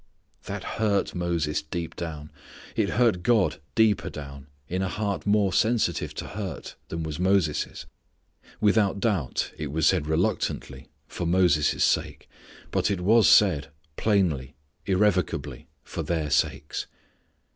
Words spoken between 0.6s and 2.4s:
hurt Moses deep down.